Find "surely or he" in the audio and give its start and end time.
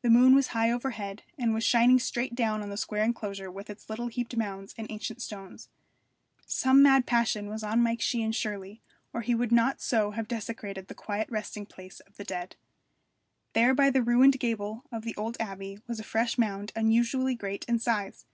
8.32-9.34